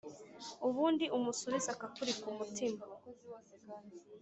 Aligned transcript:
ubundi 0.67 1.05
umusubize 1.17 1.67
akakuri 1.75 2.13
ku 2.21 2.29
mutima. 2.37 2.81